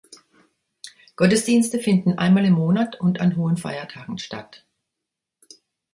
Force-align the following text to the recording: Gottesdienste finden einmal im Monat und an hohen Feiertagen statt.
Gottesdienste 1.15 1.77
finden 1.77 2.17
einmal 2.17 2.45
im 2.45 2.55
Monat 2.55 2.99
und 2.99 3.21
an 3.21 3.37
hohen 3.37 3.57
Feiertagen 3.57 4.17
statt. 4.17 4.65